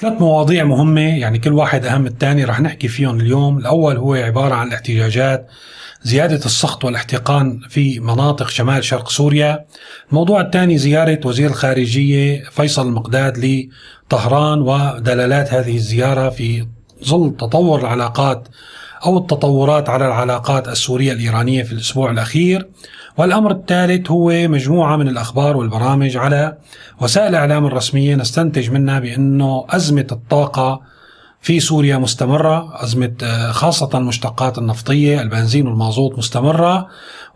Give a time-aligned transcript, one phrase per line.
[0.00, 3.58] ثلاث مواضيع مهمة يعني كل واحد أهم الثاني رح نحكي فيهم اليوم.
[3.58, 5.46] الأول هو عبارة عن الاحتجاجات
[6.02, 9.64] زيادة السخط والاحتقان في مناطق شمال شرق سوريا.
[10.10, 16.66] الموضوع الثاني زيارة وزير الخارجية فيصل المقداد لطهران ودلالات هذه الزيارة في
[17.04, 18.48] ظل تطور العلاقات
[19.06, 22.68] أو التطورات على العلاقات السورية الإيرانية في الأسبوع الأخير.
[23.16, 26.56] والأمر الثالث هو مجموعة من الأخبار والبرامج على
[27.00, 30.80] وسائل الإعلام الرسمية نستنتج منها بأنه أزمة الطاقة
[31.42, 36.88] في سوريا مستمرة أزمة آه، خاصة المشتقات النفطية البنزين والمازوت مستمرة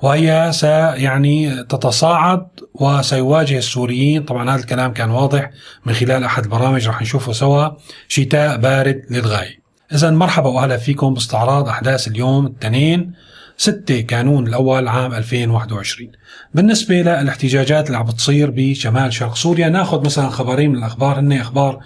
[0.02, 0.52] وهي
[0.96, 4.22] يعني تتصاعد وسيواجه السوريين.
[4.22, 5.50] طبعا هذا الكلام كان واضح
[5.86, 7.68] من خلال أحد البرامج رح نشوفه سوا.
[8.08, 9.63] شتاء بارد للغاية.
[9.94, 13.12] إذا مرحبا وأهلا فيكم باستعراض أحداث اليوم الاثنين
[13.56, 16.10] 6 كانون الأول عام 2021
[16.54, 21.18] بالنسبة للاحتجاجات اللي عم بتصير بشمال شرق سوريا ناخذ مثلا خبرين من الأخبار.
[21.20, 21.80] هن أخبار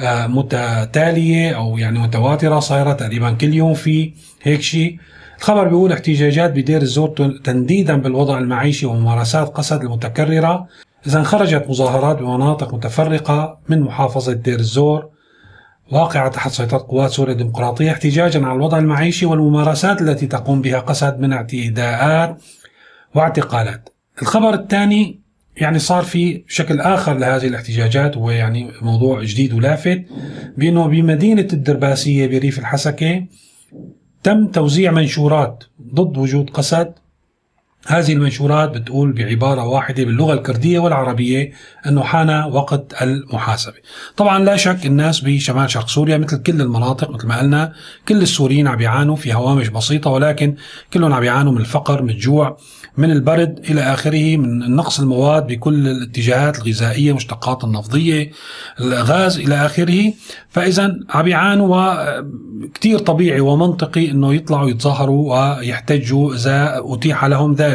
[0.00, 4.98] آه، متتالية أو يعني متواترة صايرة تقريبا كل يوم في هيك شيء.
[5.38, 7.08] الخبر بيقول احتجاجات بدير الزور
[7.44, 10.66] تنديدا بالوضع المعيشي وممارسات قسد المتكررة.
[11.06, 15.11] إذا خرجت مظاهرات بمناطق متفرقة من محافظة دير الزور.
[15.92, 21.20] واقعة تحت سيطرة قوات سوريا الديمقراطية احتجاجا على الوضع المعيشي والممارسات التي تقوم بها قسد
[21.20, 22.42] من اعتداءات
[23.14, 23.88] واعتقالات.
[24.22, 25.20] الخبر الثاني
[25.56, 30.04] يعني صار في شكل آخر لهذه الاحتجاجات وهو يعني موضوع جديد ولافت
[30.56, 33.26] بأنه بمدينة الدرباسية بريف الحسكة
[34.22, 36.94] تم توزيع منشورات ضد وجود قسد
[37.86, 41.52] هذه المنشورات بتقول بعبارة واحدة باللغة الكردية والعربية
[41.86, 43.74] أنه حان وقت المحاسبة.
[44.16, 47.72] طبعا لا شك الناس بشمال شرق سوريا مثل كل المناطق مثل ما قلنا
[48.08, 50.56] كل السوريين عم يعانوا في هوامش بسيطة ولكن
[50.92, 52.56] كلهم عم يعانوا من الفقر من الجوع
[52.96, 58.30] من البرد إلى آخره من نقص المواد بكل الاتجاهات الغذائية مشتقات النفضية
[58.80, 60.12] الغاز إلى آخره.
[60.50, 61.96] فإذا عم يعانوا
[62.64, 67.71] وكتير طبيعي ومنطقي أنه يطلعوا يتظاهروا ويحتجوا إذا أتيح لهم ذلك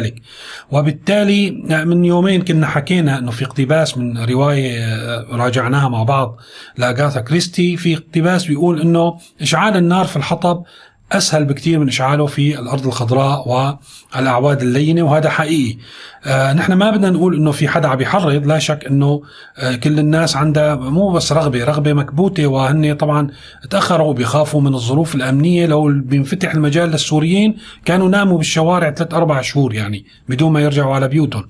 [0.70, 1.50] وبالتالي
[1.84, 6.36] من يومين كنا حكينا أنه في اقتباس من رواية راجعناها مع بعض
[6.76, 10.64] لأغاثا كريستي في اقتباس بيقول أنه إشعال النار في الحطب
[11.12, 15.78] أسهل بكثير من إشعاله في الأرض الخضراء والأعواد اللينة وهذا حقيقي.
[16.24, 19.22] آه نحن ما بدنا نقول إنه في حدا عم يحرض لا شك إنه
[19.58, 23.30] آه كل الناس عندها مو بس رغبة رغبة مكبوتة وهن طبعا
[23.70, 25.66] تأخروا بيخافوا من الظروف الأمنية.
[25.66, 31.08] لو بينفتح المجال للسوريين كانوا ناموا بالشوارع ثلاث أربع شهور يعني بدون ما يرجعوا على
[31.08, 31.44] بيوتهم.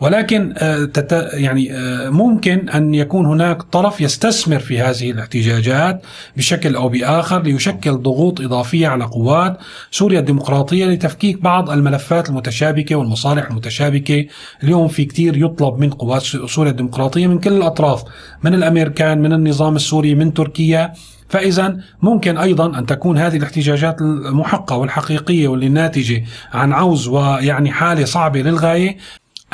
[0.00, 0.88] ولكن آه،
[1.32, 6.02] يعني آه، ممكن أن يكون هناك طرف يستثمر في هذه الاحتجاجات
[6.36, 9.58] بشكل أو بآخر ليشكل ضغوط إضافية على قوات
[9.90, 14.26] سوريا الديمقراطية لتفكيك بعض الملفات المتشابكة والمصالح المتشابكة.
[14.62, 18.04] اليوم في كثير يطلب من قوات سوريا الديمقراطية من كل الأطراف
[18.42, 20.92] من الأمريكان من النظام السوري من تركيا.
[21.28, 28.04] فإذا ممكن أيضا أن تكون هذه الاحتجاجات المحقة والحقيقية واللي ناتجة عن عوز ويعني حالة
[28.04, 28.96] صعبة للغاية.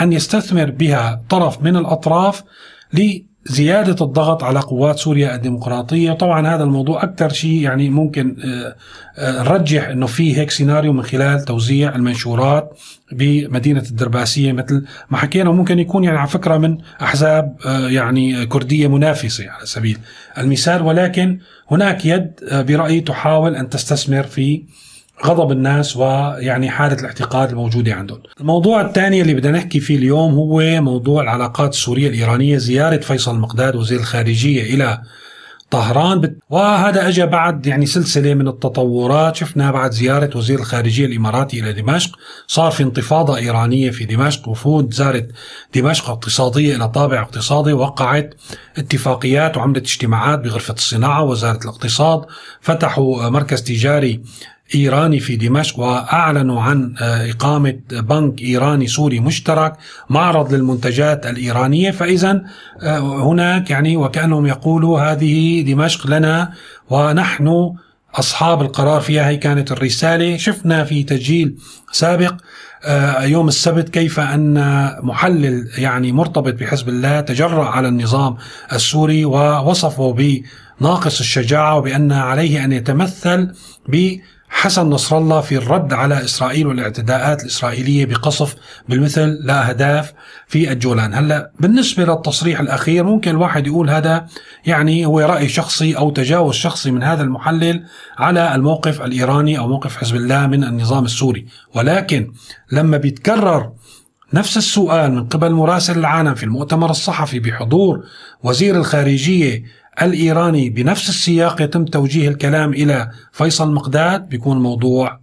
[0.02, 2.42] أن يستثمر بها طرف من الأطراف
[2.92, 6.12] لزيادة الضغط على قوات سوريا الديمقراطية.
[6.12, 8.76] طبعا هذا الموضوع أكثر شيء يعني ممكن آه،
[9.18, 12.78] آه، نرجح أنه في هيك سيناريو من خلال توزيع المنشورات
[13.12, 15.50] بمدينة الدرباسية مثل ما حكينا.
[15.50, 19.98] ممكن يكون يعني على فكرة من أحزاب آه، يعني كردية منافسة على سبيل
[20.38, 20.82] المثال.
[20.82, 21.38] ولكن
[21.70, 24.62] هناك يد برأيي تحاول أن تستثمر في
[25.24, 28.22] غضب الناس ويعني حالة الاحتقاد الموجودة عندهم.
[28.40, 33.76] الموضوع الثاني اللي بدنا نحكي فيه اليوم هو موضوع العلاقات السورية الإيرانية زيارة فيصل مقداد
[33.76, 35.02] وزير الخارجية إلى
[35.70, 36.34] طهران.
[36.50, 39.36] وهذا اجى بعد يعني سلسلة من التطورات.
[39.36, 42.16] شفنا بعد زيارة وزير الخارجية الإماراتي إلى دمشق.
[42.46, 45.28] صار في انتفاضة إيرانية في دمشق وفود زارت
[45.74, 48.34] دمشق اقتصادية إلى طابع اقتصادي وقعت
[48.78, 52.24] اتفاقيات وعملت اجتماعات بغرفة الصناعة وزاره الاقتصاد.
[52.60, 54.22] فتحوا مركز تجاري
[54.74, 59.72] إيراني في دمشق وأعلنوا عن آه، إقامة بنك إيراني سوري مشترك
[60.10, 61.90] معرض للمنتجات الإيرانية.
[61.90, 62.42] فإذا
[62.82, 66.52] آه، هناك يعني وكأنهم يقولوا هذه دمشق لنا
[66.90, 67.72] ونحن
[68.14, 70.36] أصحاب القرار فيها هي كانت الرسالة.
[70.36, 71.56] شفنا في تسجيل
[71.92, 72.34] سابق
[72.84, 74.54] آه، يوم السبت كيف أن
[75.02, 78.36] محلل يعني مرتبط بحزب الله تجرأ على النظام
[78.72, 83.52] السوري ووصفه بناقص الشجاعة وبأن عليه أن يتمثل
[83.88, 84.16] ب
[84.54, 88.56] حسن نصر الله في الرد على إسرائيل والاعتداءات الإسرائيلية بقصف
[88.88, 90.12] بالمثل لاهداف
[90.46, 94.26] في الجولان، هلا بالنسبة للتصريح الأخير ممكن الواحد يقول هذا
[94.66, 97.84] يعني هو رأي شخصي أو تجاوز شخصي من هذا المحلل
[98.18, 102.32] على الموقف الإيراني أو موقف حزب الله من النظام السوري، ولكن
[102.72, 103.72] لما بيتكرر
[104.34, 108.04] نفس السؤال من قبل مراسل العالم في المؤتمر الصحفي بحضور
[108.42, 109.64] وزير الخارجية
[110.02, 115.20] الإيراني بنفس السياق يتم توجيه الكلام إلى فيصل مقداد بيكون موضوع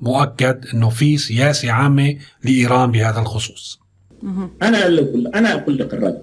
[0.00, 3.80] مؤكد أنه في سياسة عامة لإيران بهذا الخصوص.
[4.62, 6.22] أنا أقول أنا أقول لك الرد.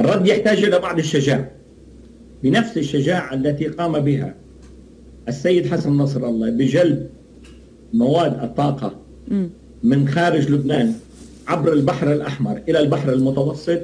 [0.00, 1.50] الرد يحتاج إلى بعض الشجاعة.
[2.42, 4.34] بنفس الشجاعة التي قام بها
[5.28, 7.08] السيد حسن نصر الله بجلب
[7.92, 8.94] مواد الطاقة
[9.82, 10.94] من خارج لبنان
[11.48, 13.80] عبر البحر الأحمر إلى البحر المتوسط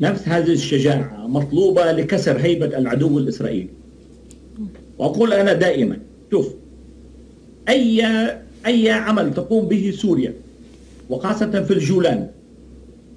[0.00, 3.68] نفس هذه الشجاعة مطلوبة لكسر هيبة العدو الإسرائيلي.
[4.98, 5.98] وأقول أنا دائما
[6.30, 6.54] شوف
[7.68, 8.06] أي
[8.66, 10.32] أي عمل تقوم به سوريا
[11.10, 12.28] وخاصة في الجولان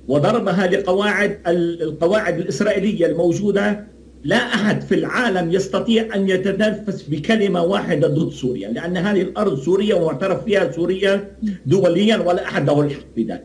[0.08, 3.84] وضربها لقواعد القواعد الإسرائيلية الموجودة
[4.24, 9.94] لا أحد في العالم يستطيع أن يتنفس بكلمة واحدة ضد سوريا لأن هذه الأرض سورية
[9.94, 11.32] ومعترف فيها سوريا
[11.66, 13.44] دوليا ولا أحد له الحق بذلك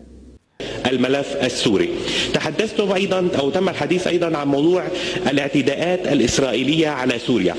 [0.87, 1.89] الملف السوري.
[2.35, 4.85] تحدثتم أيضا أو تم الحديث أيضا عن موضوع
[5.31, 7.55] الاعتداءات الإسرائيلية على سوريا.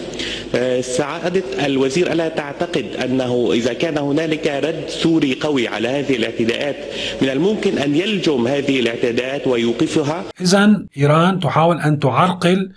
[0.56, 6.76] أه، سعادة الوزير ألا تعتقد أنه إذا كان هنالك رد سوري قوي على هذه الاعتداءات
[7.22, 12.72] من الممكن أن يلجم هذه الاعتداءات ويوقفها؟ إذا إيران تحاول أن تعرقل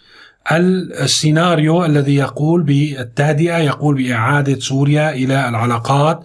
[0.53, 6.25] السيناريو الذي يقول بالتهدئة يقول بإعادة سوريا إلى العلاقات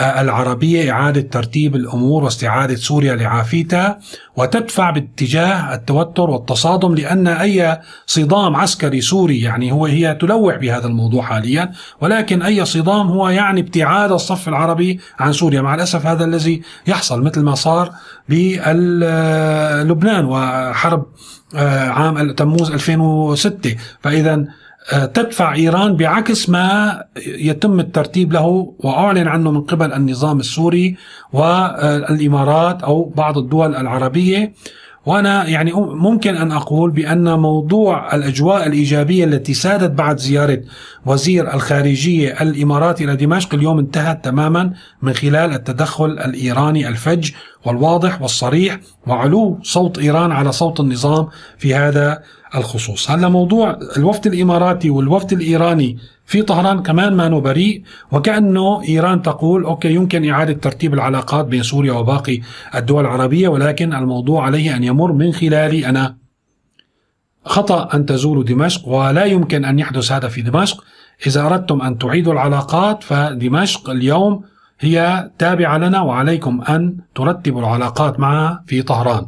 [0.00, 3.98] العربية إعادة ترتيب الأمور واستعادة سوريا لعافيتها
[4.36, 11.22] وتدفع باتجاه التوتر والتصادم لأن أي صدام عسكري سوري يعني هو هي تلوح بهذا الموضوع
[11.22, 15.62] حاليا ولكن أي صدام هو يعني ابتعاد الصف العربي عن سوريا.
[15.62, 17.92] مع الأسف هذا الذي يحصل مثل ما صار
[18.28, 24.44] بلبنان وحرب آه، عام تموز 2006 فإذا
[24.92, 30.96] آه، تدفع إيران بعكس ما يتم الترتيب له وأعلن عنه من قبل النظام السوري
[31.32, 34.52] والإمارات أو بعض الدول العربية.
[35.08, 40.60] وأنا يعني ممكن أن أقول بأن موضوع الأجواء الإيجابية التي سادت بعد زيارة
[41.06, 44.72] وزير الخارجية الاماراتي إلى دمشق اليوم انتهت تماما
[45.02, 47.30] من خلال التدخل الإيراني الفج
[47.64, 51.28] والواضح والصريح وعلو صوت إيران على صوت النظام
[51.58, 52.22] في هذا
[52.54, 53.10] الخصوص.
[53.10, 59.94] هلا موضوع الوفد الإماراتي والوفد الإيراني في طهران كمان ما بريء وكأنه إيران تقول أوكي
[59.94, 62.40] يمكن إعادة ترتيب العلاقات بين سوريا وباقي
[62.74, 66.16] الدول العربية ولكن الموضوع عليه أن يمر من خلالي أنا.
[67.44, 70.84] خطأ أن تزوروا دمشق ولا يمكن أن يحدث هذا في دمشق.
[71.26, 74.44] إذا أردتم أن تعيدوا العلاقات فدمشق اليوم
[74.80, 79.26] هي تابعة لنا وعليكم أن ترتبوا العلاقات معها في طهران.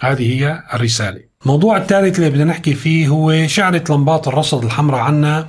[0.00, 1.20] هذه هي الرسالة.
[1.46, 5.46] الموضوع الثالث اللي بدنا نحكي فيه هو شعلة لمبات الرصد الحمراء عنا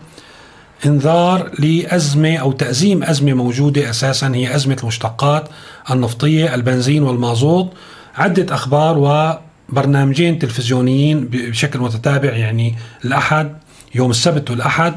[0.86, 5.48] انذار لأزمة أو تأزيم أزمة موجودة أساسا هي أزمة المشتقات
[5.92, 7.74] النفطية البنزين والمازوت.
[8.16, 8.98] عدة أخبار
[9.70, 13.56] وبرنامجين تلفزيونيين بشكل متتابع يعني الأحد
[13.96, 14.96] يوم السبت والأحد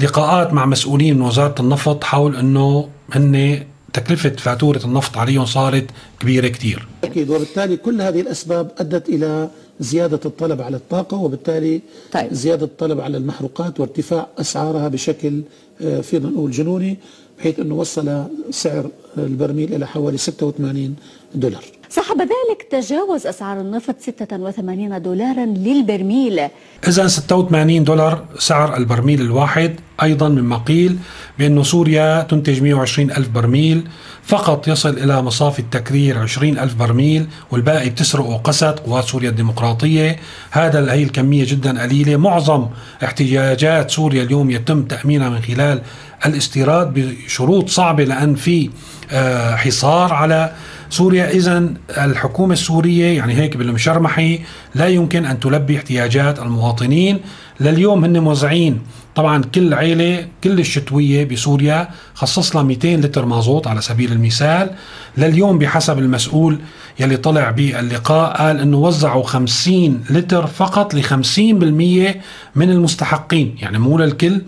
[0.00, 3.62] لقاءات مع مسؤولين من وزارة النفط حول أنه هن
[3.92, 5.86] تكلفة فاتورة النفط عليهم صارت
[6.20, 6.86] كبيرة كتير.
[7.04, 9.48] أكيد وبالتالي كل هذه الأسباب أدت إلى
[9.82, 11.80] زيادة الطلب على الطاقة وبالتالي
[12.12, 12.34] طيب.
[12.34, 15.42] زيادة الطلب على المحروقات وارتفاع أسعارها بشكل
[15.82, 16.96] آه، فينا نقول جنوني
[17.38, 20.94] بحيث أنه وصل سعر البرميل إلى حوالي 86
[21.34, 21.64] دولار
[21.94, 26.40] صاحب ذلك تجاوز أسعار النفط 86 دولارا للبرميل.
[26.88, 29.80] إذا 86 دولار سعر البرميل الواحد.
[30.02, 30.98] أيضا مما قيل
[31.38, 33.88] بأن سوريا تنتج 120 ألف برميل.
[34.22, 40.16] فقط يصل إلى مصافي التكرير 20 ألف برميل والباقي بتسرقه قسد قوات سوريا الديمقراطية.
[40.50, 42.16] هذا هي الكمية جدا قليلة.
[42.16, 42.66] معظم
[43.04, 45.82] احتياجات سوريا اليوم يتم تأمينها من خلال
[46.26, 48.70] الاستيراد بشروط صعبة لأن في
[49.12, 50.52] آه، حصار على
[50.92, 54.40] سوريا إذا الحكومة السورية يعني هيك بالمشرمحي
[54.74, 57.20] لا يمكن أن تلبي احتياجات المواطنين.
[57.60, 58.80] لليوم هن موزعين.
[59.14, 64.70] طبعا كل عيلة كل الشتوية بسوريا خصص لها 200 لتر مازوت على سبيل المثال.
[65.18, 66.58] لليوم بحسب المسؤول
[67.00, 72.20] يلي طلع باللقاء قال إنه وزعوا 50 لتر فقط ل 50%
[72.54, 74.42] من المستحقين يعني مو للكل.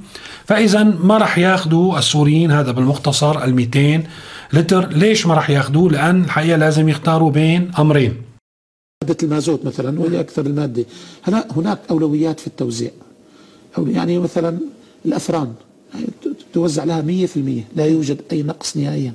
[0.47, 4.03] فاذا ما راح ياخذوا السوريين هذا بالمختصر ال 200
[4.55, 8.15] لتر ليش ما راح ياخذوه لأن الحقيقة لازم يختاروا بين أمرين.
[9.03, 10.85] مادة المازوت مثلا وهي أكثر المادة.
[11.25, 12.91] هنا هناك أولويات في التوزيع.
[13.79, 14.59] أو يعني مثلا
[15.05, 15.55] الأفران
[16.53, 19.13] توزع لها 100% لا يوجد أي نقص نهائيا.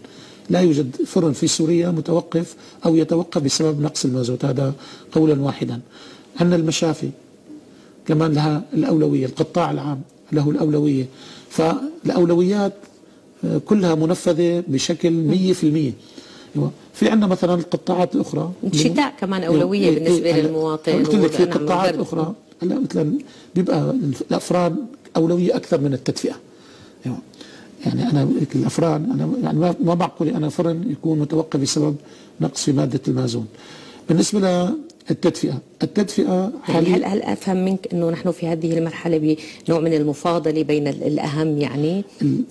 [0.50, 2.55] لا يوجد فرن في سوريا متوقف
[2.86, 4.46] أو يتوقف بسبب نقص المازوت.
[4.46, 4.74] هذا
[5.12, 5.79] قولا واحدا.
[6.39, 7.10] عندنا المشافي
[8.08, 11.05] كمان لها الأولوية القطاع العام له الأولوية.
[11.50, 12.88] فالأولويات آه،
[13.65, 15.10] كلها منفذة بشكل
[16.55, 16.60] 100%
[16.93, 21.96] في عندنا مثلا القطاعات الأخرى الشتاء كمان أولوية بالنسبة إيه للمواطن قلت لك في قطاعات
[21.96, 22.34] أخرى.
[22.62, 23.17] هلا مثلا
[23.55, 23.96] بيبقى
[24.31, 24.75] الافران
[25.17, 26.36] أولوية أكثر من التدفئة.
[27.86, 31.96] يعني أنا الافران أنا يعني ما معقول أنا فرن يكون متوقف بسبب
[32.41, 33.46] نقص في مادة المازون.
[34.10, 34.69] بالنسبة
[35.09, 39.37] للتدفئه التدفئة يعني هل هل أفهم منك إنه نحن في هذه المرحلة
[39.67, 42.03] بنوع من المفاضلة بين الأهم يعني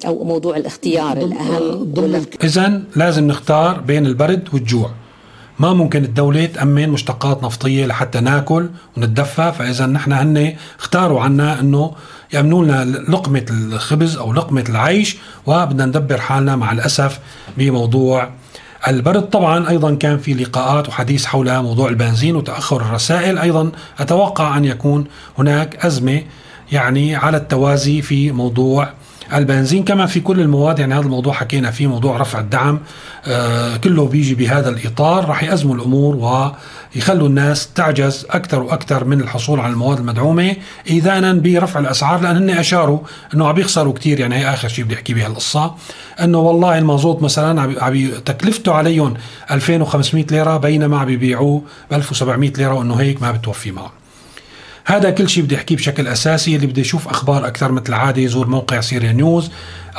[0.07, 1.93] أو موضوع الاختيار الأهم
[2.45, 4.91] اذا لازم نختار بين البرد والجوع.
[5.59, 11.93] ما ممكن الدولة تأمن مشتقات نفطية لحتى ناكل ونتدفى فإذا نحن هن اختاروا عنا أنه
[12.33, 17.19] يأمنوا لنا لقمة الخبز أو لقمة العيش وبدنا ندبر حالنا مع الأسف
[17.57, 18.31] بموضوع
[18.89, 23.39] البرد طبعا أيضا كان في لقاءات وحديث حول موضوع البنزين وتأخر الرسائل.
[23.39, 25.05] أيضا أتوقع أن يكون
[25.39, 26.23] هناك أزمة
[26.73, 28.89] يعني على التوازي في موضوع
[29.35, 32.81] البنزين كما في كل المواد يعني هذا الموضوع حكينا فيه موضوع رفع الدعم
[33.27, 35.25] آه كله بيجي بهذا الإطار.
[35.25, 36.17] راح يأزموا الأمور
[36.95, 40.57] ويخلوا الناس تعجز أكثر وأكثر من الحصول على المواد المدعومة
[40.87, 42.99] إذانا برفع الأسعار لأن هن أشاروا
[43.35, 45.75] أنه عم يخسروا كثير يعني هي آخر شيء بدي أحكي بهالقصة
[46.23, 49.15] أنه والله المازوت مثلا عم تكلفته عليهم
[49.51, 53.93] 2500 ليرة بينما عم بيبيعوه ب 1700 ليرة وأنه هيك ما بتوفي معه
[54.89, 56.57] هذا كل شيء بدي احكيه بشكل أساسي.
[56.57, 59.51] اللي بده يشوف أخبار أكثر مثل العاده يزور موقع سيريا نيوز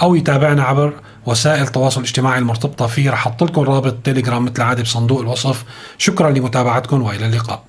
[0.02, 0.94] أو يتابعنا عبر
[1.26, 3.10] وسائل التواصل الاجتماعي المرتبطة فيه.
[3.10, 5.64] رح أحط لكم رابط تليجرام مثل العاده بصندوق الوصف.
[5.98, 7.64] شكرا لمتابعتكم وإلى اللقاء.